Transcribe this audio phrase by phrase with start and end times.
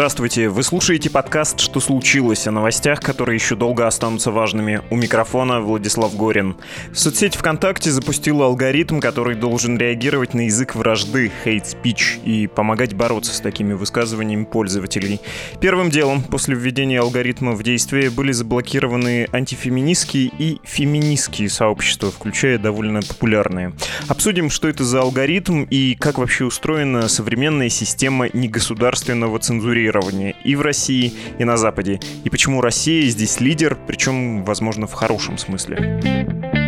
[0.00, 4.80] Здравствуйте, вы слушаете подкаст «Что случилось?» о новостях, которые еще долго останутся важными.
[4.88, 6.56] У микрофона Владислав Горин.
[6.94, 13.34] Соцсеть ВКонтакте запустила алгоритм, который должен реагировать на язык вражды, hate speech, и помогать бороться
[13.34, 15.20] с такими высказываниями пользователей.
[15.60, 23.02] Первым делом, после введения алгоритма в действие, были заблокированы антифеминистские и феминистские сообщества, включая довольно
[23.02, 23.74] популярные.
[24.08, 30.56] Обсудим, что это за алгоритм и как вообще устроена современная система негосударственного цензуры цензурирования и
[30.56, 32.00] в России, и на Западе.
[32.24, 36.59] И почему Россия здесь лидер, причем, возможно, в хорошем смысле.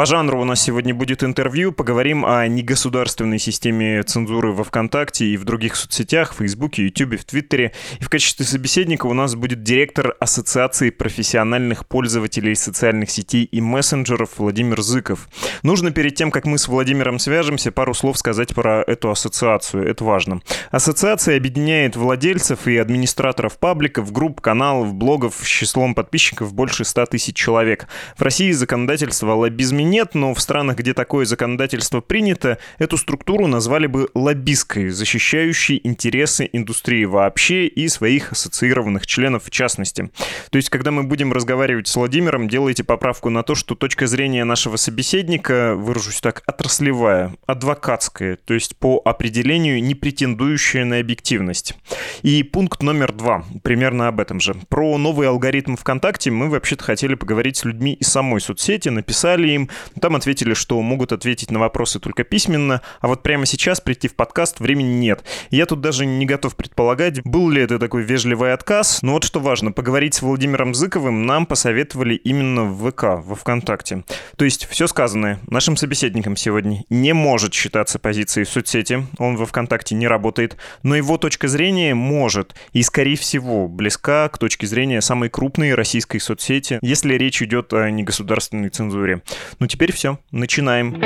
[0.00, 1.72] По жанру у нас сегодня будет интервью.
[1.72, 7.26] Поговорим о негосударственной системе цензуры во ВКонтакте и в других соцсетях, в Фейсбуке, Ютубе, в
[7.26, 7.74] Твиттере.
[7.98, 14.38] И в качестве собеседника у нас будет директор Ассоциации профессиональных пользователей социальных сетей и мессенджеров
[14.38, 15.28] Владимир Зыков.
[15.62, 19.86] Нужно перед тем, как мы с Владимиром свяжемся, пару слов сказать про эту ассоциацию.
[19.86, 20.40] Это важно.
[20.70, 27.36] Ассоциация объединяет владельцев и администраторов пабликов, групп, каналов, блогов с числом подписчиков больше 100 тысяч
[27.36, 27.86] человек.
[28.16, 33.46] В России законодательство о лоббизме нет, но в странах, где такое законодательство принято, эту структуру
[33.46, 40.10] назвали бы лоббистской, защищающей интересы индустрии вообще и своих ассоциированных членов в частности.
[40.50, 44.44] То есть, когда мы будем разговаривать с Владимиром, делайте поправку на то, что точка зрения
[44.44, 51.74] нашего собеседника, выражусь так, отраслевая, адвокатская, то есть по определению не претендующая на объективность.
[52.22, 54.54] И пункт номер два, примерно об этом же.
[54.68, 59.68] Про новый алгоритм ВКонтакте мы вообще-то хотели поговорить с людьми из самой соцсети, написали им,
[60.00, 64.14] там ответили, что могут ответить на вопросы только письменно, а вот прямо сейчас прийти в
[64.14, 65.24] подкаст времени нет.
[65.50, 69.40] Я тут даже не готов предполагать, был ли это такой вежливый отказ, но вот что
[69.40, 74.04] важно, поговорить с Владимиром Зыковым нам посоветовали именно в ВК, во ВКонтакте.
[74.36, 79.46] То есть все сказанное нашим собеседником сегодня не может считаться позицией в соцсети, он во
[79.46, 85.00] ВКонтакте не работает, но его точка зрения может и, скорее всего, близка к точке зрения
[85.00, 89.22] самой крупной российской соцсети, если речь идет о негосударственной цензуре.
[89.58, 91.00] Ну, теперь все, начинаем.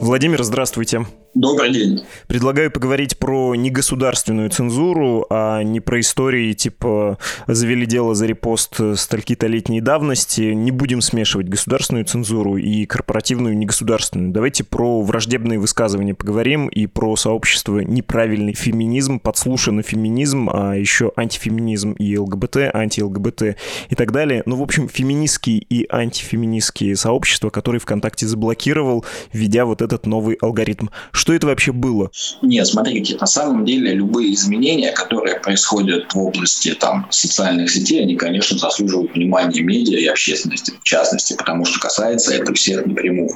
[0.00, 1.06] Владимир, здравствуйте.
[1.36, 2.02] Добрый день.
[2.28, 9.46] Предлагаю поговорить про негосударственную цензуру, а не про истории типа «завели дело за репост стальки-то
[9.46, 10.52] летней давности».
[10.54, 14.32] Не будем смешивать государственную цензуру и корпоративную негосударственную.
[14.32, 21.92] Давайте про враждебные высказывания поговорим и про сообщество неправильный феминизм, подслушанный феминизм, а еще антифеминизм
[21.92, 23.42] и ЛГБТ, анти-ЛГБТ
[23.90, 24.42] и так далее.
[24.46, 29.04] Ну, в общем, феминистские и антифеминистские сообщества, которые ВКонтакте заблокировал,
[29.34, 30.86] введя вот этот новый алгоритм.
[31.12, 32.10] Что это вообще было?
[32.42, 38.16] Нет, смотрите, на самом деле любые изменения, которые происходят в области там, социальных сетей, они,
[38.16, 43.30] конечно, заслуживают внимания медиа и общественности, в частности, потому что касается это всех напрямую.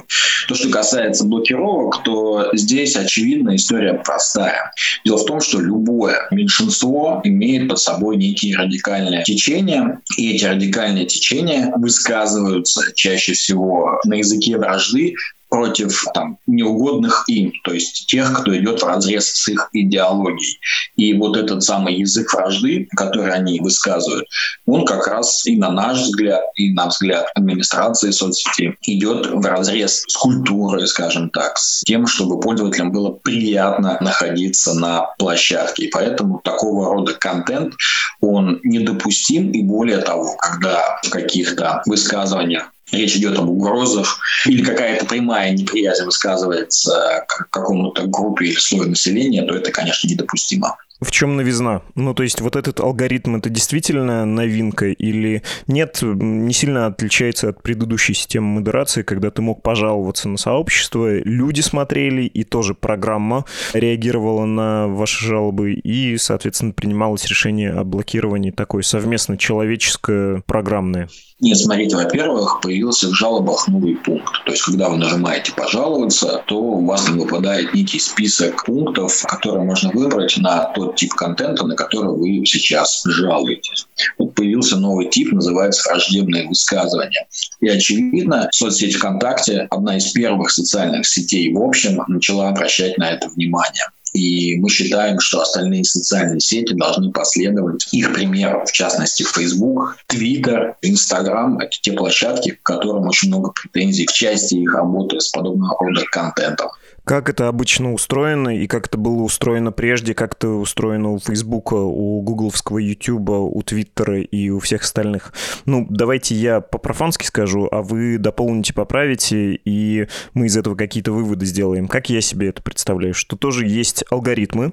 [0.47, 4.71] То, что касается блокировок, то здесь, очевидно, история простая.
[5.05, 11.05] Дело в том, что любое меньшинство имеет под собой некие радикальные течения, и эти радикальные
[11.05, 15.15] течения высказываются чаще всего на языке вражды,
[15.51, 20.59] против там, неугодных им, то есть тех, кто идет в разрез с их идеологией.
[20.95, 24.25] И вот этот самый язык вражды, который они высказывают,
[24.65, 30.05] он как раз и на наш взгляд, и на взгляд администрации соцсети идет в разрез
[30.07, 35.85] с культурой, скажем так, с тем, чтобы пользователям было приятно находиться на площадке.
[35.85, 37.73] И поэтому такого рода контент,
[38.21, 39.51] он недопустим.
[39.51, 46.05] И более того, когда в каких-то высказываниях речь идет об угрозах, или какая-то прямая неприязнь
[46.05, 50.77] высказывается к какому-то группе или слою населения, то это, конечно, недопустимо.
[51.01, 51.81] В чем новизна?
[51.95, 57.63] Ну, то есть вот этот алгоритм, это действительно новинка или нет, не сильно отличается от
[57.63, 64.45] предыдущей системы модерации, когда ты мог пожаловаться на сообщество, люди смотрели, и тоже программа реагировала
[64.45, 71.09] на ваши жалобы, и, соответственно, принималось решение о блокировании такое совместно человеческое программное.
[71.41, 74.45] Нет, смотрите, во-первых, появился в жалобах новый пункт.
[74.45, 79.63] То есть, когда вы нажимаете «пожаловаться», то у вас там выпадает некий список пунктов, которые
[79.63, 83.87] можно выбрать на тот тип контента, на который вы сейчас жалуетесь.
[84.19, 87.27] Вот появился новый тип, называется «враждебные высказывания».
[87.59, 93.27] И, очевидно, соцсеть ВКонтакте, одна из первых социальных сетей в общем, начала обращать на это
[93.29, 93.85] внимание.
[94.13, 98.63] И мы считаем, что остальные социальные сети должны последовать их примеру.
[98.65, 104.55] В частности, Facebook, Twitter, Instagram— это те площадки, к которым очень много претензий в части
[104.55, 106.69] их работы с подобного рода контентом.
[107.11, 111.73] Как это обычно устроено и как это было устроено прежде, как это устроено у Фейсбука,
[111.73, 115.33] у гугловского Ютуба, у Твиттера и у всех остальных?
[115.65, 121.45] Ну, давайте я по-профански скажу, а вы дополните, поправите, и мы из этого какие-то выводы
[121.45, 121.89] сделаем.
[121.89, 123.13] Как я себе это представляю?
[123.13, 124.71] Что тоже есть алгоритмы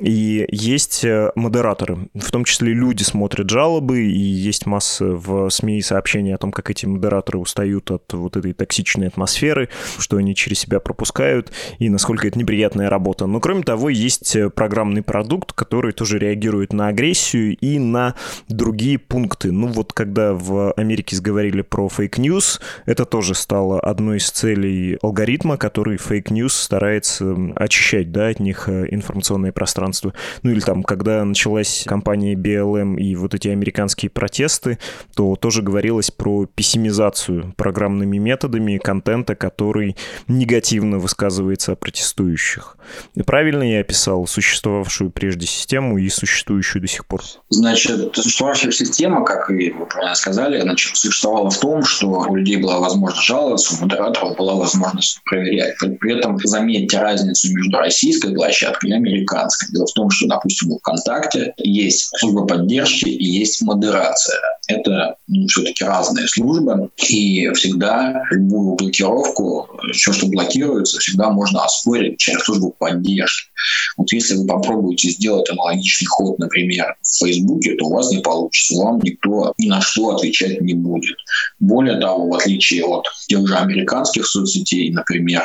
[0.00, 2.08] и есть э, модераторы.
[2.14, 6.70] В том числе люди смотрят жалобы, и есть масса в СМИ сообщений о том, как
[6.70, 12.28] эти модераторы устают от вот этой токсичной атмосферы, что они через себя пропускают и насколько
[12.28, 13.26] это неприятная работа.
[13.26, 18.14] Но кроме того, есть э, программный продукт, который тоже реагирует на агрессию и на
[18.48, 19.50] другие пункты.
[19.50, 24.98] Ну вот когда в Америке сговорили про fake news, это тоже стало одной из целей
[25.02, 30.12] алгоритма, который fake news старается очищать да, от них э, информационное пространство.
[30.42, 34.78] Ну или там, когда началась кампания BLM и вот эти американские протесты,
[35.14, 39.96] то тоже говорилось про пессимизацию программными методами контента, который
[40.28, 42.76] негативно высказывает о протестующих.
[43.14, 47.22] И правильно я описал существовавшую прежде систему и существующую до сих пор?
[47.48, 52.56] Значит, существовавшая система, как и вы правильно сказали, значит, существовала в том, что у людей
[52.56, 55.76] была возможность жаловаться, у модераторов была возможность проверять.
[55.78, 59.68] При этом заметьте разницу между российской площадкой и американской.
[59.72, 64.40] Дело в том, что, допустим, в ВКонтакте есть служба поддержки и есть модерация.
[64.68, 72.18] Это ну, все-таки разные службы, и всегда любую блокировку, все, что блокируется, всегда можно оспорить
[72.18, 73.50] через службу поддержки.
[73.96, 78.76] Вот если вы попробуете сделать аналогичный ход, например, в Фейсбуке, то у вас не получится,
[78.76, 81.16] вам никто ни на что отвечать не будет.
[81.58, 85.42] Более того, в отличие от тех же американских соцсетей, например,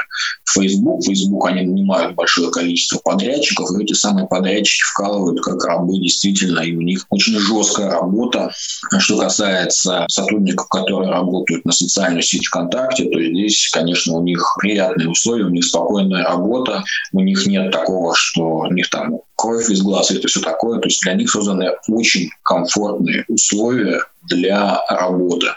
[0.53, 6.59] Facebook, Facebook они нанимают большое количество подрядчиков, и эти самые подрядчики вкалывают как рабы действительно,
[6.59, 8.51] и у них очень жесткая работа.
[8.99, 15.09] Что касается сотрудников, которые работают на социальной сети ВКонтакте, то здесь, конечно, у них приятные
[15.09, 16.83] условия, у них спокойная работа,
[17.13, 20.79] у них нет такого, что у них там кровь из глаз и это все такое.
[20.79, 25.47] То есть для них созданы очень комфортные условия для работы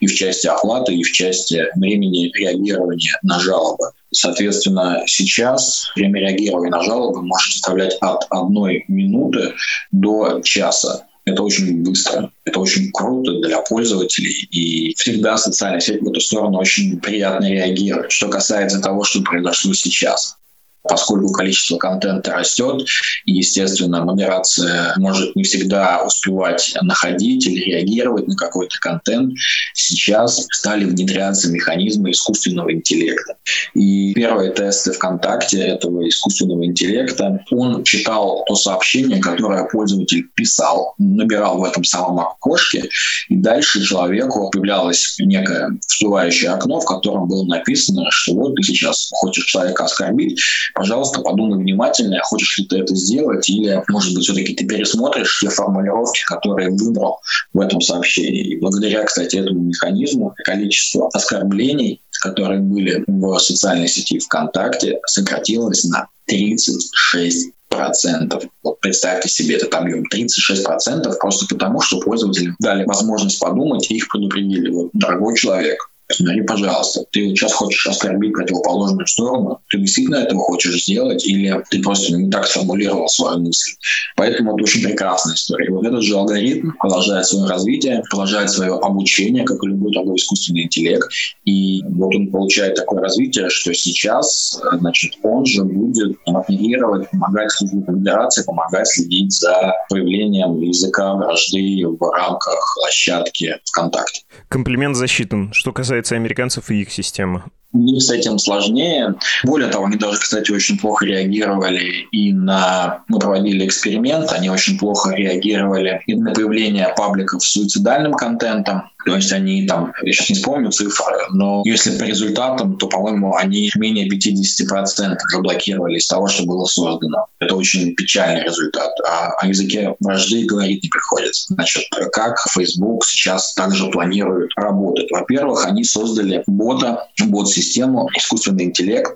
[0.00, 3.90] и в части оплаты, и в части времени реагирования на жалобы.
[4.12, 9.54] Соответственно, сейчас время реагирования на жалобы может составлять от одной минуты
[9.90, 11.06] до часа.
[11.24, 16.58] Это очень быстро, это очень круто для пользователей, и всегда социальная сеть в эту сторону
[16.58, 18.10] очень приятно реагирует.
[18.10, 20.36] Что касается того, что произошло сейчас
[20.82, 22.86] поскольку количество контента растет,
[23.24, 29.32] и, естественно, модерация может не всегда успевать находить или реагировать на какой-то контент,
[29.74, 33.36] сейчас стали внедряться механизмы искусственного интеллекта.
[33.74, 41.58] И первые тесты ВКонтакте этого искусственного интеллекта, он читал то сообщение, которое пользователь писал, набирал
[41.58, 42.88] в этом самом окошке,
[43.28, 49.08] и дальше человеку появлялось некое всплывающее окно, в котором было написано, что вот ты сейчас
[49.12, 50.40] хочешь человека оскорбить,
[50.74, 55.48] пожалуйста, подумай внимательно, хочешь ли ты это сделать, или, может быть, все-таки ты пересмотришь те
[55.48, 57.20] формулировки, которые выбрал
[57.52, 58.54] в этом сообщении.
[58.54, 66.08] И благодаря, кстати, этому механизму количество оскорблений, которые были в социальной сети ВКонтакте, сократилось на
[66.26, 68.44] 36 процентов.
[68.62, 73.96] Вот представьте себе этот объем 36 процентов просто потому, что пользователи дали возможность подумать и
[73.96, 74.70] их предупредили.
[74.70, 80.82] Вот, дорогой человек, Смотри, пожалуйста, ты сейчас хочешь оскорбить противоположную сторону, ты действительно этого хочешь
[80.82, 83.72] сделать, или ты просто не так сформулировал свою мысль.
[84.16, 85.70] Поэтому это очень прекрасная история.
[85.70, 90.64] вот этот же алгоритм продолжает свое развитие, продолжает свое обучение, как и любой другой искусственный
[90.64, 91.08] интеллект.
[91.44, 97.82] И вот он получает такое развитие, что сейчас, значит, он же будет оперировать, помогать службе
[97.86, 104.22] федерации, помогать следить за появлением языка вражды в рамках площадки ВКонтакте.
[104.48, 105.52] Комплимент засчитан.
[105.52, 107.44] Что касается касается американцев и их системы?
[107.72, 109.14] У них с этим сложнее.
[109.44, 113.02] Более того, они даже, кстати, очень плохо реагировали и на...
[113.08, 118.90] Мы проводили эксперимент, они очень плохо реагировали и на появление пабликов с суицидальным контентом.
[119.04, 123.34] То есть они там, я сейчас не вспомню цифры, но если по результатам, то, по-моему,
[123.34, 127.26] они менее 50% заблокировали из того, что было создано.
[127.40, 128.90] Это очень печальный результат.
[129.06, 131.54] А о языке вражды говорить не приходится.
[131.54, 135.10] Значит, как Facebook сейчас также планирует работать?
[135.10, 139.12] Во-первых, они создали бота, бот-систему, искусственный интеллект,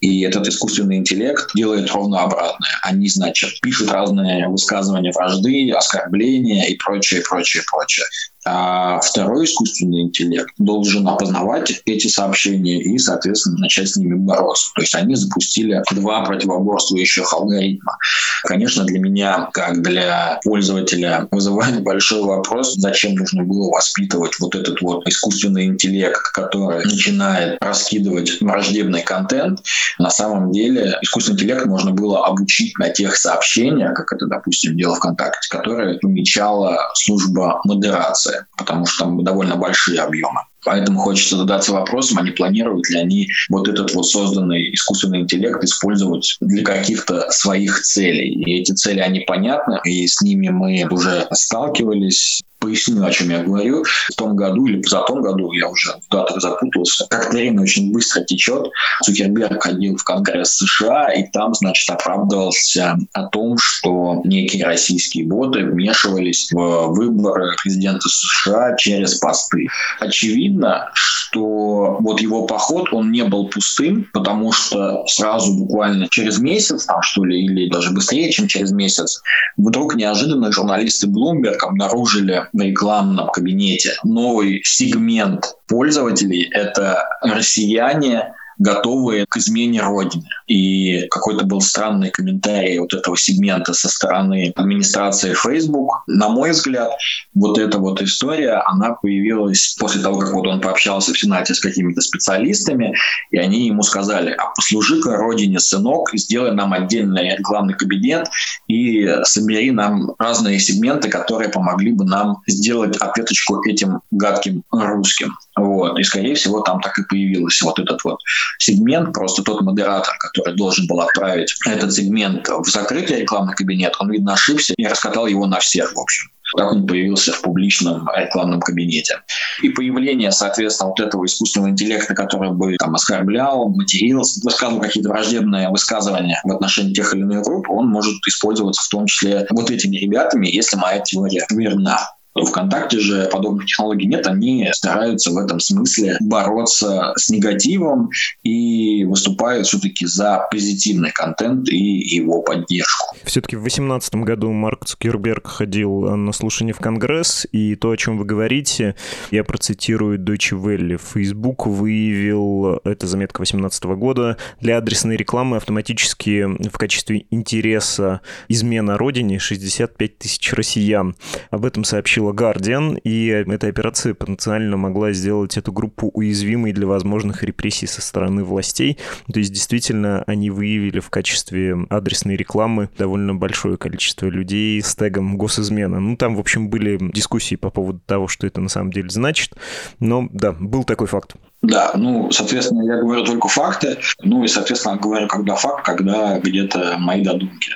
[0.00, 2.70] и этот искусственный интеллект делает ровно обратное.
[2.82, 8.04] Они, значит, пишут разные высказывания вражды, оскорбления и прочее, прочее, прочее.
[8.44, 14.70] А второй искусственный интеллект должен опознавать эти сообщения и, соответственно, начать с ними бороться.
[14.74, 17.98] То есть они запустили два противоборствующих алгоритма.
[18.44, 24.80] Конечно, для меня, как для пользователя, вызывает большой вопрос, зачем нужно было воспитывать вот этот
[24.80, 29.60] вот искусственный интеллект, который начинает раскидывать враждебный контент.
[29.98, 34.96] На самом деле искусственный интеллект можно было обучить на тех сообщениях, как это, допустим, дело
[34.96, 40.40] ВКонтакте, которые помечала служба модерации, потому что там довольно большие объемы.
[40.64, 45.62] Поэтому хочется задаться вопросом, а не планируют ли они вот этот вот созданный искусственный интеллект
[45.64, 48.32] использовать для каких-то своих целей.
[48.32, 53.42] И эти цели, они понятны, и с ними мы уже сталкивались поясню, о чем я
[53.42, 53.84] говорю.
[53.84, 57.92] В том году или за том году, я уже в датах запутался, как время очень
[57.92, 58.70] быстро течет.
[59.02, 65.64] Цукерберг ходил в Конгресс США, и там, значит, оправдывался о том, что некие российские боты
[65.64, 69.66] вмешивались в выборы президента США через посты.
[69.98, 76.84] Очевидно, что вот его поход, он не был пустым, потому что сразу буквально через месяц,
[76.84, 79.22] там что ли, или даже быстрее, чем через месяц,
[79.56, 86.48] вдруг неожиданно журналисты Bloomberg обнаружили в рекламном кабинете новый сегмент пользователей.
[86.50, 90.28] Это россияне, готовые к измене Родины.
[90.46, 96.02] И какой-то был странный комментарий вот этого сегмента со стороны администрации Facebook.
[96.06, 96.92] На мой взгляд,
[97.34, 101.60] вот эта вот история, она появилась после того, как вот он пообщался в Сенате с
[101.60, 102.94] какими-то специалистами,
[103.30, 108.28] и они ему сказали, а послужи-ка Родине, сынок, сделай нам отдельный рекламный кабинет
[108.68, 115.36] и собери нам разные сегменты, которые помогли бы нам сделать ответочку этим гадким русским.
[115.56, 115.98] Вот.
[115.98, 118.18] И, скорее всего, там так и появился вот этот вот
[118.58, 124.10] сегмент, просто тот модератор, который должен был отправить этот сегмент в закрытый рекламный кабинет, он,
[124.10, 126.30] видно, ошибся и раскатал его на всех, в общем.
[126.56, 129.22] Так он появился в публичном рекламном кабинете.
[129.62, 135.70] И появление, соответственно, вот этого искусственного интеллекта, который бы там оскорблял, материл, высказывал какие-то враждебные
[135.70, 139.96] высказывания в отношении тех или иных групп, он может использоваться в том числе вот этими
[139.96, 141.98] ребятами, если моя теория верна.
[142.34, 148.10] ВКонтакте же подобных технологий нет, они стараются в этом смысле бороться с негативом
[148.42, 153.16] и выступают все-таки за позитивный контент и его поддержку.
[153.24, 158.18] Все-таки в 2018 году Марк Цукерберг ходил на слушание в Конгресс, и то, о чем
[158.18, 158.96] вы говорите,
[159.30, 160.98] я процитирую Deutsche Welle.
[160.98, 169.38] Facebook выявил, это заметка 2018 года, для адресной рекламы автоматически в качестве интереса измена родине
[169.38, 171.16] 65 тысяч россиян.
[171.50, 176.86] Об этом сообщил сообщила Guardian, и эта операция потенциально могла сделать эту группу уязвимой для
[176.86, 178.98] возможных репрессий со стороны властей.
[179.32, 185.36] То есть действительно они выявили в качестве адресной рекламы довольно большое количество людей с тегом
[185.36, 186.00] госизмена.
[186.00, 189.54] Ну, там, в общем, были дискуссии по поводу того, что это на самом деле значит,
[189.98, 191.34] но да, был такой факт.
[191.62, 196.96] Да, ну, соответственно, я говорю только факты, ну и, соответственно, говорю, когда факт, когда где-то
[196.98, 197.70] мои додумки.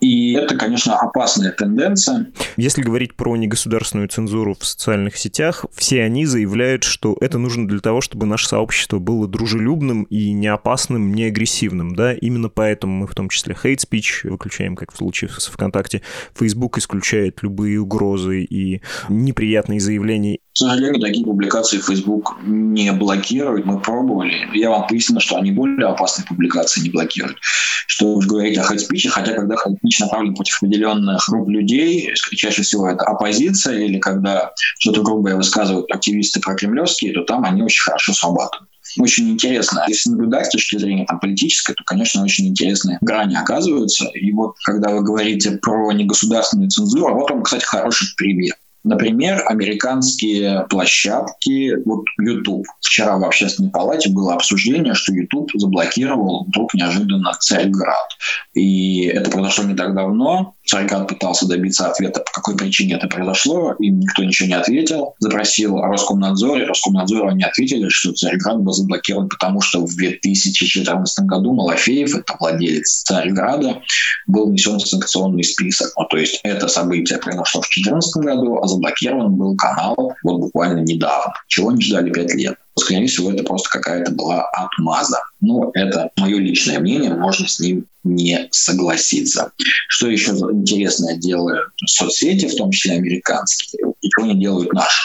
[0.00, 2.28] И это, конечно, опасная тенденция.
[2.56, 7.80] Если говорить про негосударственную цензуру в социальных сетях, все они заявляют, что это нужно для
[7.80, 11.94] того, чтобы наше сообщество было дружелюбным и не опасным, не агрессивным.
[11.94, 12.14] Да?
[12.14, 16.02] Именно поэтому мы в том числе hate speech выключаем, как в случае с ВКонтакте.
[16.34, 20.38] Facebook исключает любые угрозы и неприятные заявления.
[20.60, 23.64] Сожалению, такие публикации Facebook не блокирует.
[23.64, 24.46] Мы пробовали.
[24.52, 27.38] Я вам пояснил, что они более опасные публикации не блокируют.
[27.86, 32.90] Что уж говорить о хейт хотя когда хейт направлен против определенных групп людей, чаще всего
[32.90, 38.68] это оппозиция, или когда что-то грубое высказывают активисты прокремлевские, то там они очень хорошо срабатывают
[38.98, 39.84] очень интересно.
[39.88, 44.06] Если наблюдать с точки зрения там, политической, то, конечно, очень интересные грани оказываются.
[44.14, 48.54] И вот когда вы говорите про негосударственную цензуру, вот он, кстати, хороший пример.
[48.82, 52.66] Например, американские площадки, вот YouTube.
[52.80, 58.08] Вчера в общественной палате было обсуждение, что YouTube заблокировал вдруг неожиданно Царьград.
[58.54, 60.54] И это произошло не так давно.
[60.64, 65.14] Царьград пытался добиться ответа, по какой причине это произошло, им никто ничего не ответил.
[65.18, 71.52] Запросил Роскомнадзор, и Роскомнадзору они ответили, что Царьград был заблокирован, потому что в 2014 году
[71.52, 73.82] Малафеев, это владелец Царьграда,
[74.26, 75.92] был внесен в санкционный список.
[75.98, 80.80] Ну, то есть это событие произошло в 2014 году, а заблокирован был канал вот буквально
[80.80, 82.56] недавно, чего не ждали пять лет.
[82.78, 85.18] Скорее всего, это просто какая-то была отмаза.
[85.40, 89.52] Но это мое личное мнение, можно с ним не согласится.
[89.88, 95.02] Что еще интересное делают соцсети, в том числе американские, и что они делают наши?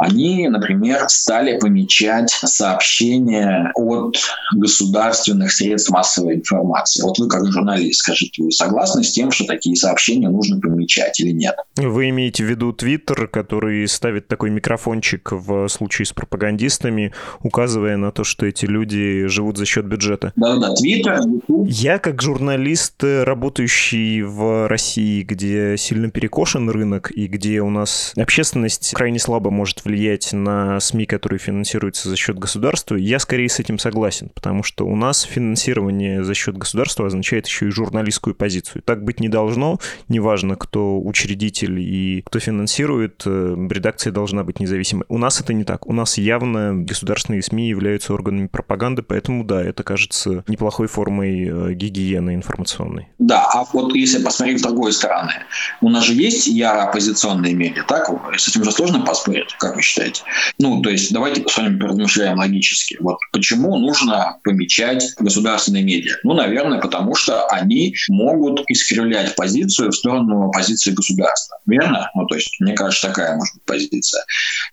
[0.00, 4.16] Они, например, стали помечать сообщения от
[4.56, 7.02] государственных средств массовой информации.
[7.02, 11.32] Вот вы как журналист скажите, вы согласны с тем, что такие сообщения нужно помечать или
[11.32, 11.54] нет?
[11.76, 18.10] Вы имеете в виду Твиттер, который ставит такой микрофончик в случае с пропагандистами, указывая на
[18.10, 20.32] то, что эти люди живут за счет бюджета?
[20.34, 21.20] Да-да, Твиттер,
[21.66, 28.92] Я как журналист, работающий в России, где сильно перекошен рынок и где у нас общественность
[28.94, 33.58] крайне слабо может влиять влиять на СМИ, которые финансируются за счет государства, я скорее с
[33.58, 38.82] этим согласен, потому что у нас финансирование за счет государства означает еще и журналистскую позицию.
[38.82, 39.78] Так быть не должно,
[40.08, 45.04] неважно, кто учредитель и кто финансирует, э, редакция должна быть независимой.
[45.08, 45.86] У нас это не так.
[45.86, 51.72] У нас явно государственные СМИ являются органами пропаганды, поэтому да, это кажется неплохой формой э,
[51.74, 53.08] гигиены информационной.
[53.18, 55.32] Да, а вот если посмотреть с другой стороны,
[55.80, 58.08] у нас же есть яро оппозиционные медиа, так?
[58.36, 60.22] С этим же сложно поспорить, как вы считаете?
[60.58, 62.96] Ну, то есть давайте с вами поразмышляем логически.
[63.00, 66.16] Вот почему нужно помечать государственные медиа?
[66.22, 71.58] Ну, наверное, потому что они могут искривлять позицию в сторону позиции государства.
[71.66, 72.10] Верно?
[72.14, 74.24] Ну, то есть, мне кажется, такая может быть позиция.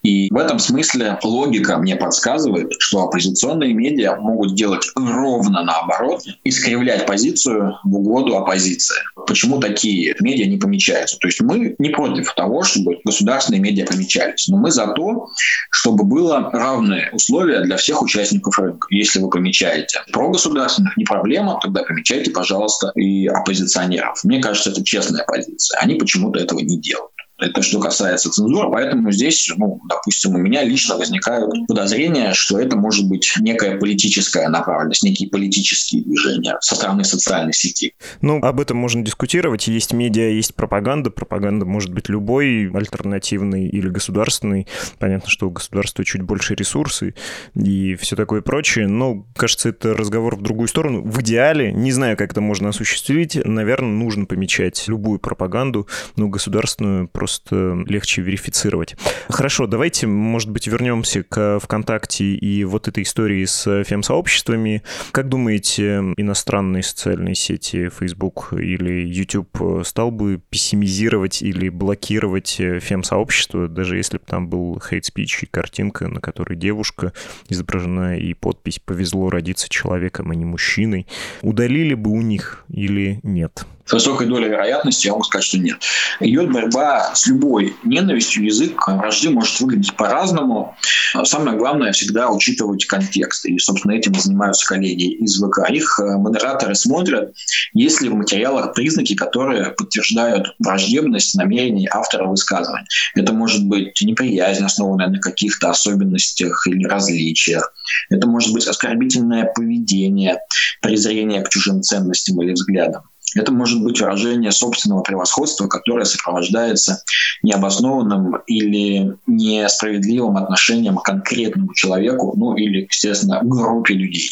[0.04, 7.06] И в этом смысле логика мне подсказывает, что оппозиционные медиа могут делать ровно наоборот, искривлять
[7.06, 8.98] позицию в угоду оппозиции.
[9.28, 11.18] Почему такие медиа не помечаются?
[11.18, 15.30] То есть мы не против того, чтобы государственные медиа помечались, но мы за то,
[15.70, 18.88] чтобы было равные условия для всех участников рынка.
[18.90, 24.24] Если вы помечаете про государственных, не проблема, тогда помечайте, пожалуйста, и оппозиционеров.
[24.24, 25.80] Мне кажется, это честная позиция.
[25.80, 27.12] Они почему-то этого не делают.
[27.40, 32.76] Это что касается цензуры, поэтому здесь, ну, допустим, у меня лично возникают подозрения, что это
[32.76, 37.94] может быть некая политическая направленность, некие политические движения со стороны социальных сетей.
[38.22, 39.68] Ну, об этом можно дискутировать.
[39.68, 41.12] Есть медиа, есть пропаганда.
[41.12, 44.66] Пропаганда может быть любой, альтернативный или государственный.
[44.98, 47.14] Понятно, что у государства чуть больше ресурсы
[47.54, 48.88] и все такое прочее.
[48.88, 51.04] Но, кажется, это разговор в другую сторону.
[51.04, 57.08] В идеале, не знаю, как это можно осуществить, наверное, нужно помечать любую пропаганду, но государственную
[57.08, 58.96] просто просто легче верифицировать.
[59.28, 64.82] Хорошо, давайте, может быть, вернемся к ВКонтакте и вот этой истории с фем-сообществами.
[65.12, 73.98] Как думаете, иностранные социальные сети, Facebook или YouTube стал бы пессимизировать или блокировать фем-сообщество, даже
[73.98, 77.12] если бы там был хейт-спич и картинка, на которой девушка
[77.50, 81.08] изображена и подпись «Повезло родиться человеком, а не мужчиной»,
[81.42, 83.66] удалили бы у них или нет?
[83.88, 85.78] С высокой долей вероятности я могу сказать, что нет.
[86.20, 88.44] Идет борьба с любой ненавистью.
[88.44, 90.76] Язык вражды может выглядеть по-разному.
[91.24, 93.46] Самое главное всегда учитывать контекст.
[93.46, 95.70] И, собственно, этим занимаются коллеги из ВК.
[95.70, 97.34] Их э, модераторы смотрят,
[97.74, 102.86] есть ли в материалах признаки, которые подтверждают враждебность намерений автора высказывания.
[103.16, 107.74] Это может быть неприязнь, основанная на каких-то особенностях или различиях.
[108.10, 110.40] Это может быть оскорбительное поведение,
[110.82, 113.04] презрение к чужим ценностям или взглядам.
[113.38, 117.04] Это может быть выражение собственного превосходства, которое сопровождается
[117.44, 124.32] необоснованным или несправедливым отношением к конкретному человеку, ну или, естественно, группе людей.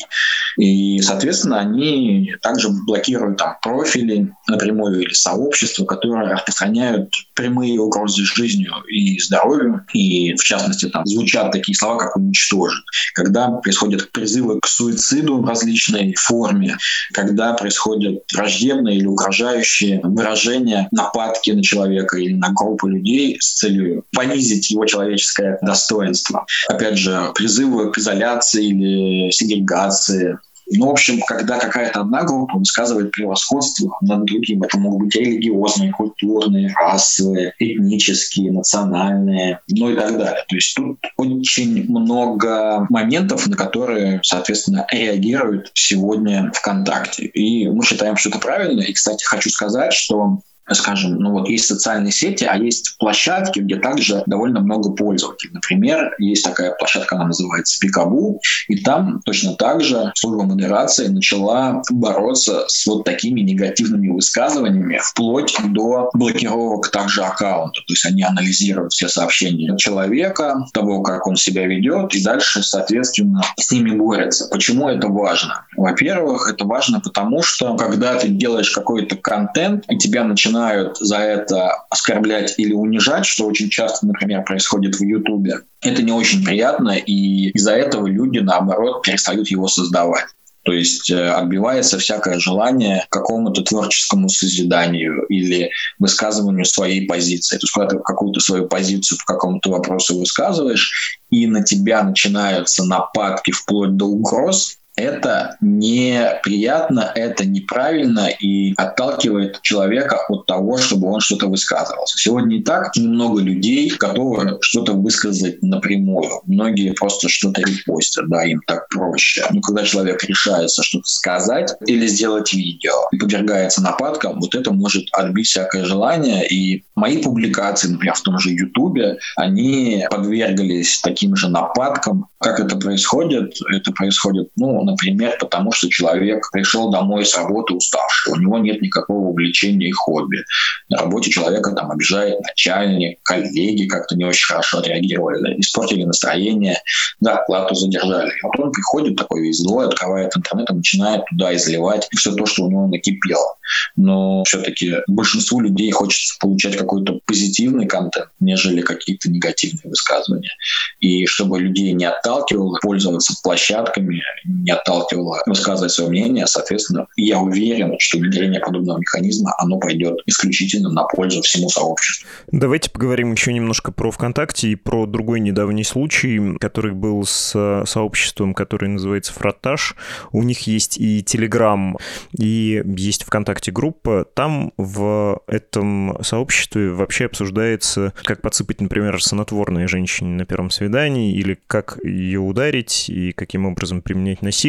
[0.58, 8.72] И, соответственно, они также блокируют там профили напрямую или сообщества, которые распространяют прямые угрозы жизнью
[8.90, 9.86] и здоровью.
[9.94, 12.84] И, в частности, там звучат такие слова, как «уничтожить».
[13.14, 16.78] Когда происходят призывы к суициду в различной форме,
[17.14, 24.04] когда происходят враждебные или угрожающие выражения, нападки на человека или на группу людей с целью
[24.14, 26.46] понизить его человеческое достоинство.
[26.68, 30.40] Опять же, призывы к изоляции или сегрегации,
[30.72, 35.92] ну, в общем, когда какая-то одна группа высказывает превосходство над другим, это могут быть религиозные,
[35.92, 40.44] культурные, расовые, этнические, национальные, ну и так далее.
[40.48, 47.26] То есть тут очень много моментов, на которые, соответственно, реагируют сегодня ВКонтакте.
[47.26, 48.82] И мы считаем, что это правильно.
[48.82, 50.40] И, кстати, хочу сказать, что
[50.74, 55.52] скажем, ну вот есть социальные сети, а есть площадки, где также довольно много пользователей.
[55.54, 61.82] Например, есть такая площадка, она называется Пикабу, и там точно так же служба модерации начала
[61.92, 67.82] бороться с вот такими негативными высказываниями вплоть до блокировок также аккаунта.
[67.82, 73.42] То есть они анализируют все сообщения человека, того, как он себя ведет, и дальше, соответственно,
[73.58, 74.48] с ними борются.
[74.50, 75.66] Почему это важно?
[75.78, 81.18] Во-первых, это важно потому, что когда ты делаешь какой-то контент, и тебя начинают начинают за
[81.18, 86.92] это оскорблять или унижать, что очень часто, например, происходит в Ютубе, это не очень приятно,
[86.92, 90.26] и из-за этого люди, наоборот, перестают его создавать.
[90.64, 97.58] То есть э, отбивается всякое желание к какому-то творческому созиданию или высказыванию своей позиции.
[97.58, 102.84] То есть когда ты какую-то свою позицию по какому-то вопросу высказываешь, и на тебя начинаются
[102.84, 111.20] нападки вплоть до угроз, это неприятно, это неправильно и отталкивает человека от того, чтобы он
[111.20, 112.18] что-то высказывался.
[112.18, 116.42] Сегодня и так немного людей готовы что-то высказать напрямую.
[116.46, 119.46] Многие просто что-то репостят, да, им так проще.
[119.52, 125.08] Но когда человек решается что-то сказать или сделать видео и подвергается нападкам, вот это может
[125.12, 126.48] отбить всякое желание.
[126.48, 132.28] И мои публикации, например, в том же Ютубе, они подвергались таким же нападкам.
[132.40, 133.58] Как это происходит?
[133.74, 138.82] Это происходит, ну, например, потому что человек пришел домой с работы уставший, у него нет
[138.82, 140.44] никакого увлечения и хобби.
[140.90, 146.78] На работе человека там обижает начальник, коллеги как-то не очень хорошо отреагировали, испортили настроение,
[147.20, 148.32] да, плату задержали.
[148.44, 152.66] Вот он приходит такой весь злой, открывает интернет и начинает туда изливать все то, что
[152.66, 153.56] у него накипело.
[153.96, 160.52] Но все-таки большинству людей хочется получать какой-то позитивный контент, нежели какие-то негативные высказывания.
[161.00, 167.96] И чтобы людей не отталкивало пользоваться площадками, не отталкивало высказывать свое мнение, соответственно, я уверен,
[168.00, 172.28] что внедрение подобного механизма, оно пойдет исключительно на пользу всему сообществу.
[172.52, 178.54] Давайте поговорим еще немножко про ВКонтакте и про другой недавний случай, который был с сообществом,
[178.54, 179.96] которое называется Фротаж.
[180.32, 181.98] У них есть и Телеграм,
[182.38, 184.26] и есть ВКонтакте группа.
[184.34, 191.58] Там в этом сообществе вообще обсуждается, как подсыпать, например, снотворное женщине на первом свидании, или
[191.68, 194.65] как ее ударить, и каким образом применять насилие.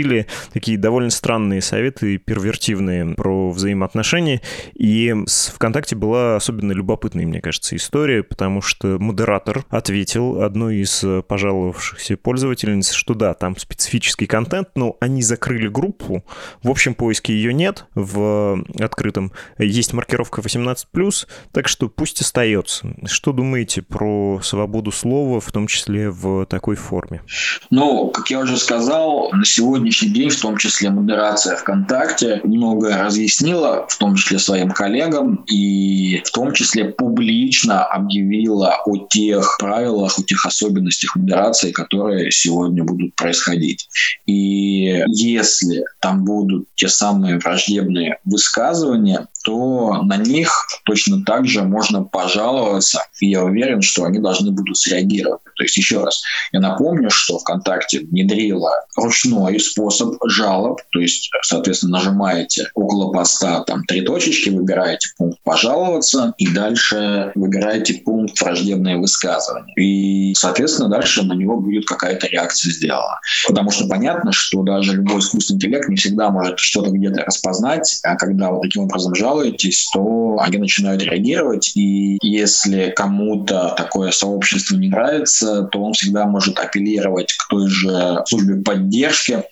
[0.52, 4.42] Такие довольно странные советы, первертивные про взаимоотношения.
[4.74, 11.04] И с ВКонтакте была особенно любопытная, мне кажется, история, потому что модератор ответил одной из
[11.28, 16.24] пожаловавшихся пользовательниц, что да, там специфический контент, но они закрыли группу,
[16.62, 22.94] в общем поиске ее нет, в открытом есть маркировка 18+, так что пусть остается.
[23.06, 27.22] Что думаете про свободу слова, в том числе в такой форме?
[27.70, 29.44] Ну, как я уже сказал, на
[29.92, 36.22] сегодняшний день, в том числе модерация ВКонтакте, многое разъяснила, в том числе своим коллегам, и
[36.24, 43.14] в том числе публично объявила о тех правилах, о тех особенностях модерации, которые сегодня будут
[43.14, 43.88] происходить.
[44.26, 50.50] И если там будут те самые враждебные высказывания, то на них
[50.84, 55.40] точно так же можно пожаловаться, и я уверен, что они должны будут среагировать.
[55.56, 61.98] То есть, еще раз, я напомню, что ВКонтакте внедрила ручной способ жалоб, то есть, соответственно,
[61.98, 69.72] нажимаете около поста там три точечки, выбираете пункт «пожаловаться», и дальше выбираете пункт «враждебные высказывания».
[69.76, 73.20] И, соответственно, дальше на него будет какая-то реакция сделана.
[73.46, 78.16] Потому что понятно, что даже любой искусственный интеллект не всегда может что-то где-то распознать, а
[78.16, 84.88] когда вы таким образом жалуетесь, то они начинают реагировать, и если кому-то такое сообщество не
[84.88, 89.44] нравится, то он всегда может апеллировать к той же службе поддержки,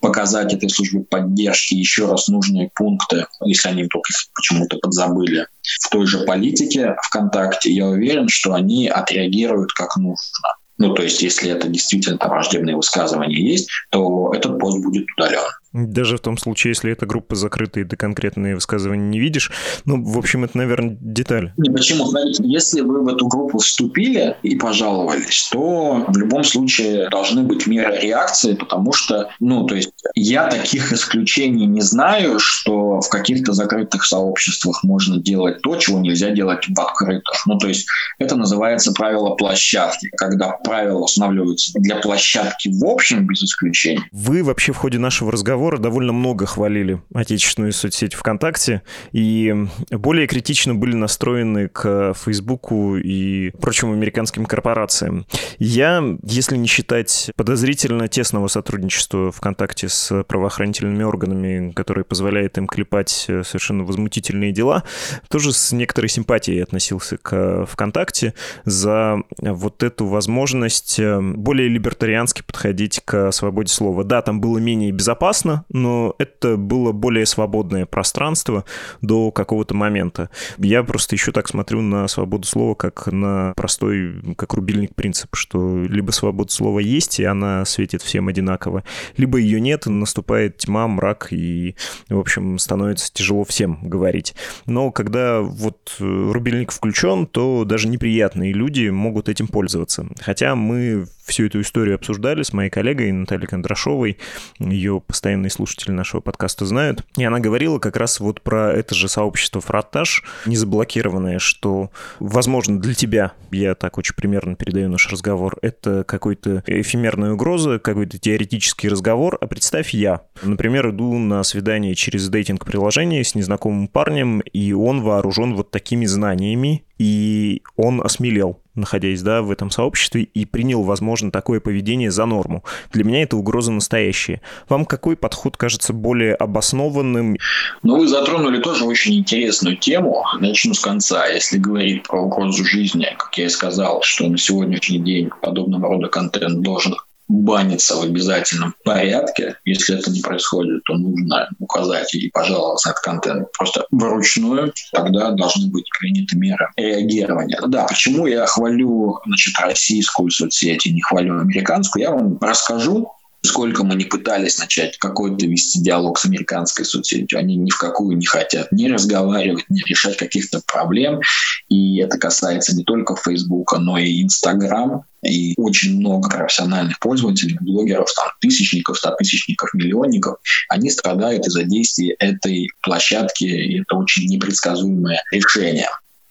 [0.00, 3.88] показать этой службе поддержки еще раз нужные пункты, если они их
[4.34, 5.46] почему-то подзабыли.
[5.80, 10.48] В той же политике ВКонтакте я уверен, что они отреагируют как нужно.
[10.78, 15.38] Ну, то есть, если это действительно там враждебные высказывания есть, то этот пост будет удален.
[15.72, 19.50] Даже в том случае, если эта группа закрыта и ты конкретные высказывания не видишь.
[19.84, 21.52] Ну, в общем, это, наверное, деталь.
[21.56, 22.06] Не, почему?
[22.06, 27.66] Смотрите, если вы в эту группу вступили и пожаловались, то в любом случае должны быть
[27.66, 33.52] меры реакции, потому что, ну, то есть я таких исключений не знаю, что в каких-то
[33.52, 37.46] закрытых сообществах можно делать то, чего нельзя делать в открытых.
[37.46, 37.86] Ну, то есть
[38.18, 44.02] это называется правило площадки, когда правила устанавливаются для площадки в общем без исключений.
[44.12, 49.54] Вы вообще в ходе нашего разговора разговора довольно много хвалили отечественную соцсеть ВКонтакте и
[49.90, 55.26] более критично были настроены к Фейсбуку и прочим американским корпорациям.
[55.58, 63.10] Я, если не считать подозрительно тесного сотрудничества ВКонтакте с правоохранительными органами, которые позволяют им клепать
[63.10, 64.82] совершенно возмутительные дела,
[65.28, 73.30] тоже с некоторой симпатией относился к ВКонтакте за вот эту возможность более либертариански подходить к
[73.32, 74.02] свободе слова.
[74.04, 78.64] Да, там было менее безопасно, сложно, но это было более свободное пространство
[79.00, 80.30] до какого-то момента.
[80.58, 85.82] Я просто еще так смотрю на свободу слова как на простой, как рубильник принцип, что
[85.84, 88.84] либо свобода слова есть, и она светит всем одинаково,
[89.16, 91.74] либо ее нет, наступает тьма, мрак, и,
[92.08, 94.34] в общем, становится тяжело всем говорить.
[94.66, 100.06] Но когда вот рубильник включен, то даже неприятные люди могут этим пользоваться.
[100.20, 104.18] Хотя мы всю эту историю обсуждали с моей коллегой Натальей Кондрашовой.
[104.58, 107.06] Ее постоянные слушатели нашего подкаста знают.
[107.16, 111.90] И она говорила как раз вот про это же сообщество Фраттаж, незаблокированное, что,
[112.20, 118.18] возможно, для тебя, я так очень примерно передаю наш разговор, это какой-то эфемерная угроза, какой-то
[118.18, 120.20] теоретический разговор, а представь я.
[120.42, 126.84] Например, иду на свидание через дейтинг-приложение с незнакомым парнем, и он вооружен вот такими знаниями,
[126.98, 132.64] и он осмелел, находясь да, в этом сообществе, и принял, возможно, такое поведение за норму.
[132.92, 134.40] Для меня это угроза настоящая.
[134.68, 137.36] Вам какой подход кажется более обоснованным?
[137.82, 140.24] Ну, вы затронули тоже очень интересную тему.
[140.40, 141.26] Начну с конца.
[141.26, 146.08] Если говорить про угрозу жизни, как я и сказал, что на сегодняшний день подобного рода
[146.08, 146.94] контент должен
[147.32, 149.56] банится в обязательном порядке.
[149.64, 154.72] Если это не происходит, то нужно указать и пожаловаться на этот контент просто вручную.
[154.92, 157.58] Тогда должны быть приняты меры реагирования.
[157.66, 163.12] Да, почему я хвалю значит, российскую соцсеть и не хвалю американскую, я вам расскажу
[163.44, 168.16] сколько мы не пытались начать какой-то вести диалог с американской соцсетью, они ни в какую
[168.16, 171.20] не хотят ни разговаривать, ни решать каких-то проблем.
[171.68, 175.04] И это касается не только Фейсбука, но и Инстаграм.
[175.24, 182.70] И очень много профессиональных пользователей, блогеров, там, тысячников, стотысячников, миллионников, они страдают из-за действий этой
[182.82, 185.88] площадки, и это очень непредсказуемое решение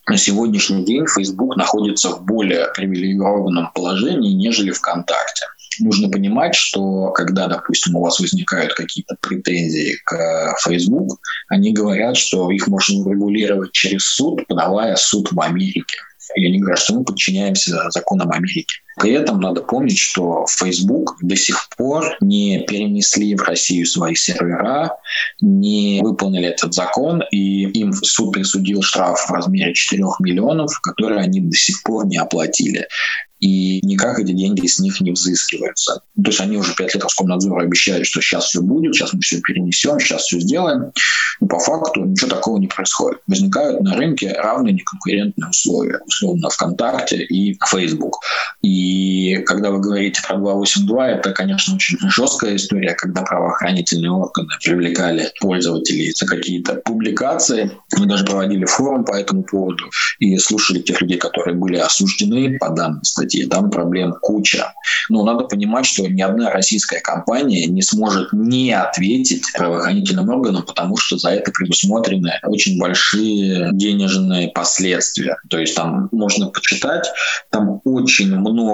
[0.08, 5.45] на сегодняшний день Facebook находится в более привилегированном положении, нежели ВКонтакте
[5.80, 12.52] нужно понимать, что когда, допустим, у вас возникают какие-то претензии к Facebook, они говорят, что
[12.52, 15.98] их можно регулировать через суд, подавая суд в Америке.
[16.36, 18.78] И они говорят, что мы подчиняемся законам Америки.
[19.02, 24.96] При этом надо помнить, что Facebook до сих пор не перенесли в Россию свои сервера,
[25.42, 31.42] не выполнили этот закон, и им суд присудил штраф в размере 4 миллионов, которые они
[31.42, 32.88] до сих пор не оплатили
[33.42, 36.04] и никак эти деньги с них не взыскиваются.
[36.16, 39.42] То есть они уже пять лет Роскомнадзора обещали, что сейчас все будет, сейчас мы все
[39.42, 40.92] перенесем, сейчас все сделаем.
[41.40, 43.20] Но по факту ничего такого не происходит.
[43.26, 48.20] Возникают на рынке равные неконкурентные условия, условно ВКонтакте и Facebook.
[48.62, 48.70] И
[49.45, 56.12] когда вы говорите про 282, это, конечно, очень жесткая история, когда правоохранительные органы привлекали пользователей
[56.15, 57.71] за какие-то публикации.
[57.97, 59.86] Мы даже проводили форум по этому поводу
[60.19, 64.73] и слушали тех людей, которые были осуждены по данной статье там проблем куча.
[65.10, 70.97] Но надо понимать, что ни одна российская компания не сможет не ответить правоохранительным органам, потому
[70.97, 75.38] что за это предусмотрены очень большие денежные последствия.
[75.49, 77.08] То есть там можно почитать,
[77.49, 78.71] там очень много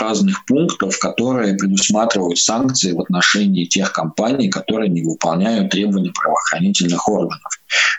[0.00, 7.50] разных пунктов, которые предусматривают санкции в отношении тех компаний, которые не выполняют требования правоохранительных органов.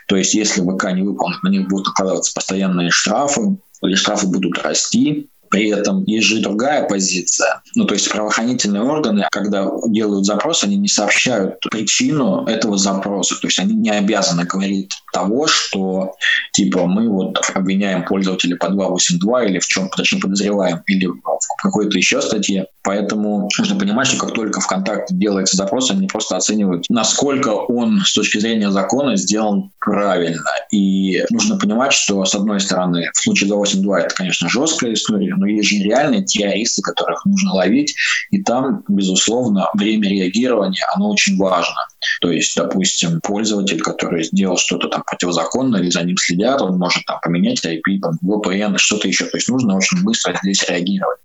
[0.08, 4.58] То есть если ВК не выполнит, на них будут накладываться постоянные штрафы, или штрафы будут
[4.62, 7.60] расти, при этом есть же другая позиция.
[7.74, 13.38] Ну, то есть правоохранительные органы, когда делают запрос, они не сообщают причину этого запроса.
[13.38, 16.14] То есть они не обязаны говорить того, что
[16.54, 21.98] типа мы вот обвиняем пользователя по 282 или в чем, точнее подозреваем, или в какой-то
[21.98, 22.66] еще статье.
[22.82, 28.14] Поэтому нужно понимать, что как только ВКонтакте делается запрос, они просто оценивают, насколько он с
[28.14, 30.50] точки зрения закона сделан правильно.
[30.72, 35.48] И нужно понимать, что с одной стороны, в случае 282 это, конечно, жесткая история, но
[35.48, 37.94] есть же реальные террористы, которых нужно ловить,
[38.30, 41.76] и там, безусловно, время реагирования, оно очень важно.
[42.20, 47.04] То есть, допустим, пользователь, который сделал что-то там противозаконно или за ним следят, он может
[47.06, 49.24] там поменять IP, там, VPN, что-то еще.
[49.24, 51.18] То есть нужно очень быстро здесь реагировать.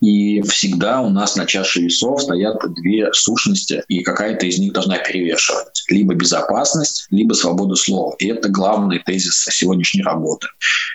[0.00, 4.98] И всегда у нас на чаше весов стоят две сущности, и какая-то из них должна
[4.98, 5.84] перевешивать.
[5.88, 8.14] Либо безопасность, либо свобода слова.
[8.18, 10.46] И это главный тезис сегодняшней работы.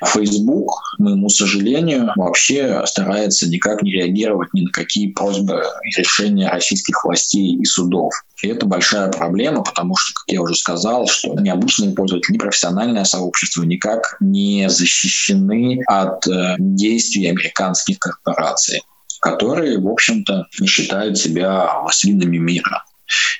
[0.05, 2.44] Facebook, к моему сожалению, вообще
[2.85, 8.13] старается никак не реагировать ни на какие просьбы и решения российских властей и судов.
[8.41, 12.37] И это большая проблема, потому что, как я уже сказал, что ни обычные пользователи, ни
[12.37, 18.83] профессиональное сообщество никак не защищены от э, действий американских корпораций,
[19.21, 22.83] которые, в общем-то, не считают себя властелинами мира.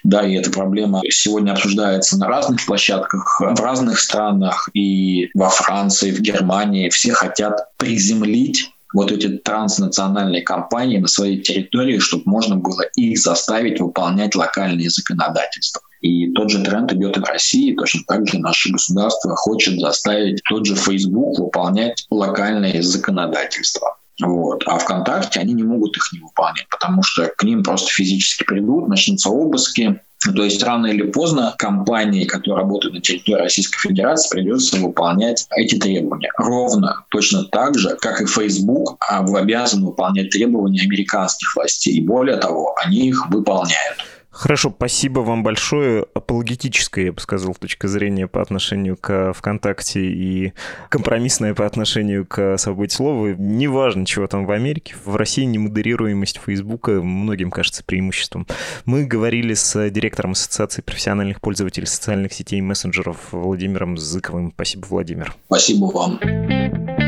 [0.03, 6.11] Да, и эта проблема сегодня обсуждается на разных площадках, в разных странах, и во Франции,
[6.11, 6.89] в Германии.
[6.89, 13.79] Все хотят приземлить вот эти транснациональные компании на своей территории, чтобы можно было их заставить
[13.79, 15.81] выполнять локальные законодательства.
[16.01, 20.41] И тот же тренд идет и в России, точно так же наше государство хочет заставить
[20.47, 23.97] тот же Facebook выполнять локальные законодательства.
[24.23, 24.63] Вот.
[24.65, 28.87] А ВКонтакте они не могут их не выполнять, потому что к ним просто физически придут,
[28.87, 34.77] начнутся обыски, То есть рано или поздно компании, которые работают на территории Российской Федерации, придется
[34.77, 36.31] выполнять эти требования.
[36.37, 41.97] Ровно точно так же, как и Facebook а обязан выполнять требования американских властей.
[41.97, 43.97] И более того, они их выполняют.
[44.35, 46.05] Хорошо, спасибо вам большое.
[46.13, 50.51] Апологетическая, я бы сказал, точка зрения по отношению к ВКонтакте и
[50.89, 53.33] компромиссная по отношению к свободе слова.
[53.37, 58.45] Неважно, чего там в Америке, в России немодерируемость Фейсбука многим кажется преимуществом.
[58.83, 64.51] Мы говорили с директором Ассоциации профессиональных пользователей социальных сетей и мессенджеров Владимиром Зыковым.
[64.53, 65.33] Спасибо, Владимир.
[65.47, 67.04] Спасибо вам.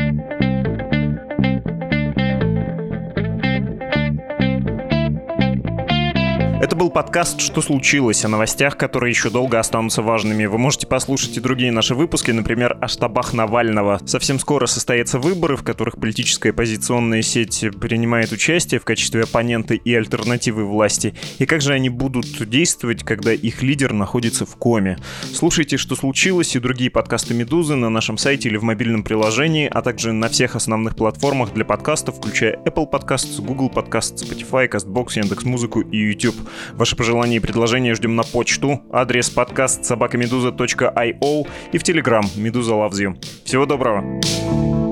[6.60, 10.44] Это был подкаст «Что случилось?» о новостях, которые еще долго останутся важными.
[10.46, 14.00] Вы можете послушать и другие наши выпуски, например, о штабах Навального.
[14.06, 19.94] Совсем скоро состоятся выборы, в которых политическая оппозиционная сеть принимает участие в качестве оппонента и
[19.94, 21.14] альтернативы власти.
[21.38, 24.98] И как же они будут действовать, когда их лидер находится в коме?
[25.32, 29.80] Слушайте «Что случилось?» и другие подкасты «Медузы» на нашем сайте или в мобильном приложении, а
[29.80, 35.82] также на всех основных платформах для подкастов, включая Apple Podcasts, Google Podcasts, Spotify, CastBox, Яндекс.Музыку
[35.82, 36.47] и YouTube.
[36.72, 38.82] Ваши пожелания и предложения ждем на почту.
[38.92, 43.16] Адрес подкаст собакамедуза.io и в Телеграм Медуза You.
[43.44, 44.87] Всего доброго.